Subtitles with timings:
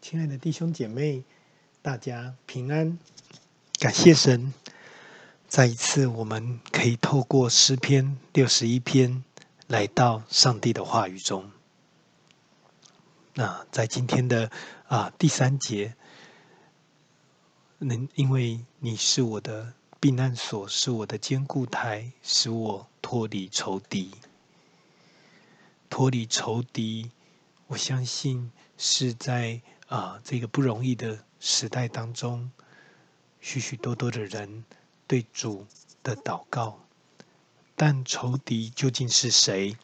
[0.00, 1.22] 亲爱的弟兄姐妹，
[1.82, 2.98] 大家平安，
[3.78, 4.54] 感谢神，
[5.48, 9.22] 再一次我们可以透过诗篇六十一篇
[9.66, 11.50] 来到上帝的话语中。
[13.34, 14.50] 那在今天的
[14.86, 15.94] 啊第三节，
[17.78, 24.12] 能因为你是我的避难所，是我的坚固台，使我脱离仇敌，
[25.90, 27.10] 脱离仇敌。
[27.66, 29.60] 我相信是在。
[29.88, 32.50] 啊，这个不容易的时代当中，
[33.40, 34.64] 许许多多的人
[35.06, 35.66] 对主
[36.02, 36.84] 的祷告，
[37.74, 39.76] 但仇敌究竟是谁？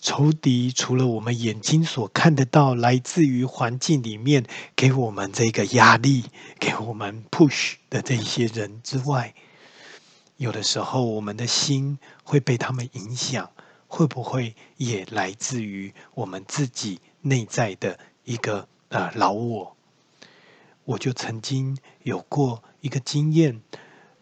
[0.00, 6.24] 仇敌除了我们眼睛所看得到，来自于环境里面给我们这个压力、
[6.58, 9.34] 给我们 push 的这些人之外，
[10.38, 13.50] 有的时候我们的心会被他们影响，
[13.88, 18.66] 会不会也来自于我们自己内在的一个？
[18.88, 19.76] 呃，老我，
[20.84, 23.60] 我就曾经有过一个经验，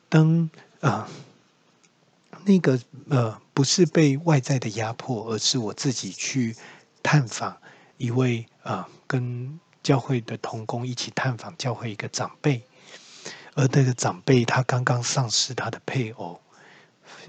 [0.08, 0.50] 当
[0.80, 1.06] 呃
[2.44, 6.56] 那个呃不是被外在的压迫，而是我自己去
[7.02, 7.56] 探访
[7.96, 12.64] 一位呃跟教会的同工一起探访教会一个长辈，
[13.54, 16.40] 而那个长辈他刚刚丧失他的配偶，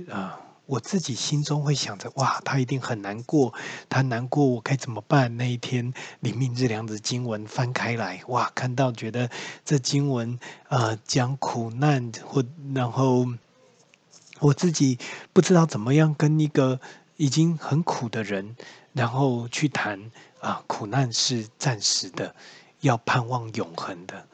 [0.10, 3.54] 啊、我自己心中会想着，哇，他一定很难过，
[3.90, 5.36] 他难过，我该怎么办？
[5.38, 9.30] 那一天，灵命日粮的经文翻开来，哇，看到觉得
[9.64, 12.44] 这经文，呃，讲苦难或
[12.76, 13.26] 然后，
[14.40, 15.00] 我自己
[15.34, 16.80] 不知道怎么样跟一个
[17.16, 18.56] 已经很苦的人，
[18.92, 22.36] 然后去谈啊、苦难是暂时的，
[22.82, 24.28] 要盼望永恒的。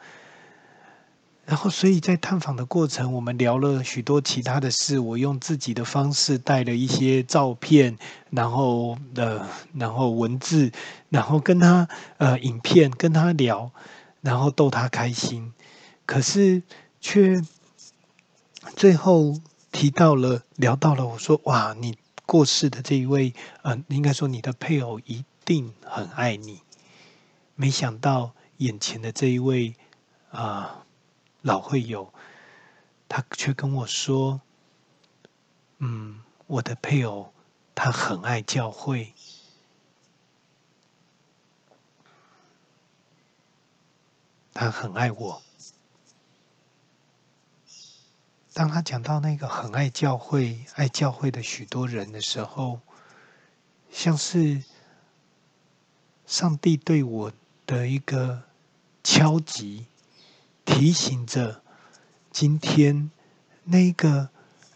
[1.53, 4.97] 然后，所以在探访的过程，我们聊了许多其他的事。
[4.97, 7.95] 我用自己的方式带了一些照片，
[8.31, 10.71] 然后呃，然后文字，
[11.09, 11.87] 然后跟他
[12.17, 13.69] 呃影片跟他聊，
[14.21, 15.53] 然后逗他开心。
[16.07, 16.63] 可是
[16.99, 17.39] 却
[18.75, 19.39] 最后
[19.71, 21.95] 提到了聊到了，我说哇，你
[22.25, 26.61] 过世的这一位，呃，应该说你的配偶一定很爱你。
[27.53, 29.75] 没想到眼前的这一位
[30.31, 30.79] 啊。
[31.43, 32.13] 老会友，
[33.09, 34.39] 他却跟我说
[35.79, 37.33] ：“嗯，我的配偶
[37.75, 39.13] 他很爱教会，
[44.53, 45.41] 他很爱我。”
[48.53, 52.79] 当他讲到那个很爱教会、爱教会的许多人的时候，
[53.91, 54.63] 像是
[56.25, 57.33] 上帝对我
[57.65, 58.43] 的一个
[59.03, 59.87] 敲击。
[60.65, 61.61] 提醒着
[62.31, 63.11] 今天
[63.63, 64.29] 那个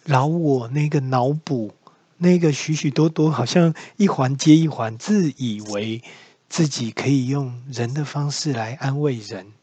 [0.06, 1.74] 老我，那个脑补，
[2.18, 6.02] 那个许许多多，好像一环接一环，自以为
[6.50, 9.54] 自己可以用人的方式来安慰人，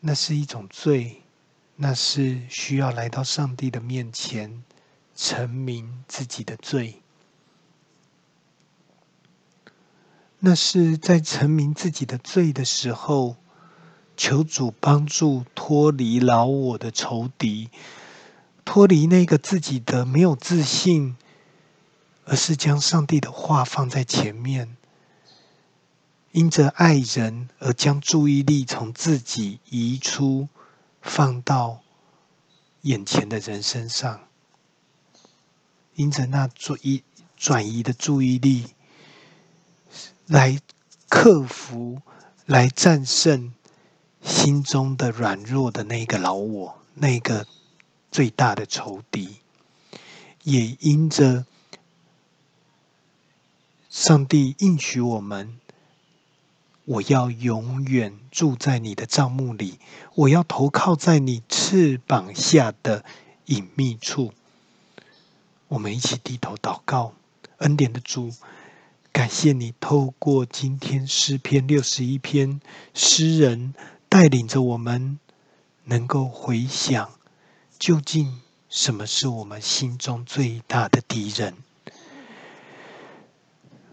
[0.00, 1.22] 那是一种罪，
[1.76, 4.62] 那是需要来到上帝的面前，
[5.14, 6.99] 陈明自己的罪。
[10.42, 13.36] 那是在陈明自己的罪的时候，
[14.16, 17.68] 求主帮助脱离老我的仇敌，
[18.64, 21.14] 脱离那个自己的没有自信，
[22.24, 24.78] 而是将上帝的话放在前面，
[26.32, 30.48] 因着爱人而将注意力从自己移出，
[31.02, 31.82] 放到
[32.80, 34.20] 眼前的人身上，
[35.96, 37.02] 因着那转移
[37.36, 38.68] 转移的注意力。
[40.30, 40.60] 来
[41.08, 42.02] 克服，
[42.46, 43.52] 来战胜
[44.22, 47.48] 心中的软弱的那个老我，那个
[48.12, 49.38] 最大的仇敌，
[50.44, 51.46] 也因着
[53.88, 55.58] 上帝应许我们，
[56.84, 59.80] 我要永远住在你的帐幕里，
[60.14, 63.04] 我要投靠在你翅膀下的
[63.46, 64.32] 隐秘处。
[65.66, 67.14] 我们一起低头祷告，
[67.56, 68.32] 恩典的主。
[69.20, 72.58] 感谢你透过今天诗篇六十一篇，
[72.94, 73.74] 诗人
[74.08, 75.18] 带领着我们，
[75.84, 77.10] 能够回想
[77.78, 78.40] 究竟
[78.70, 81.52] 什么是我们心中最大的敌人，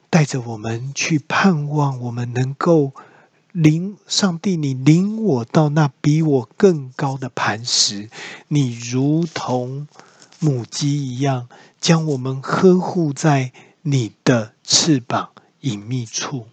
[0.09, 2.93] 带着我们去盼望，我们能够
[3.51, 8.09] 领上帝，你领我到那比我更高的磐石，
[8.47, 9.89] 你如同
[10.39, 11.49] 母鸡一样，
[11.81, 13.51] 将我们呵护在。
[13.83, 15.31] 你的翅膀
[15.61, 16.49] 隐秘处，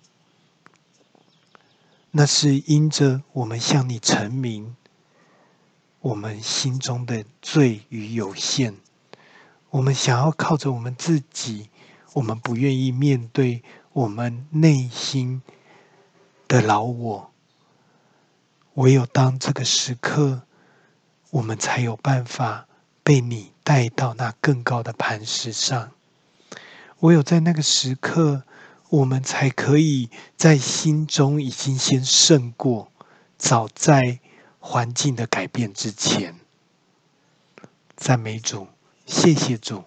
[2.13, 4.77] 那是因着我们向你陈明
[5.99, 8.77] 我们心中的罪与有限，
[9.71, 11.71] 我们想要靠着我们自己，
[12.13, 15.43] 我们不愿意面对我们内心
[16.47, 17.33] 的老我。
[18.75, 20.43] 唯有当这个时刻，
[21.31, 22.69] 我们才有办法
[23.03, 25.91] 被你带到那更高的磐石上。
[27.05, 28.45] 唯有在那个时刻，
[28.89, 30.09] 我们才可以
[30.39, 32.91] 在心中已经先胜过，
[33.37, 34.21] 早在
[34.59, 36.41] 环境的改变之前。
[37.95, 38.69] 赞美主，
[39.05, 39.85] 谢谢主，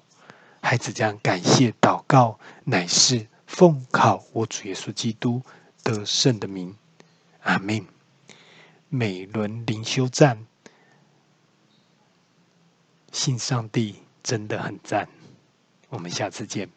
[0.62, 5.42] 孩子将感谢祷告，乃是奉靠我主耶稣基督
[5.82, 6.76] 得胜的名，
[7.42, 7.84] 阿门。
[8.90, 10.46] 每轮灵修站，
[13.12, 15.10] 信上帝真的很赞。
[15.90, 16.77] 我们下次见。